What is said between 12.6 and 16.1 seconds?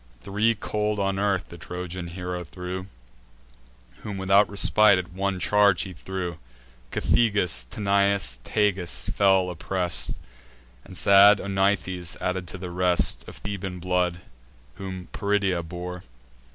rest, Of Theban blood, whom Peridia bore.